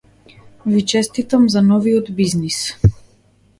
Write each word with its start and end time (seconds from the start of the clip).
Ви 0.71 0.81
честитам 0.91 1.45
за 1.53 1.61
новиот 1.69 2.11
бизнис. 2.21 2.59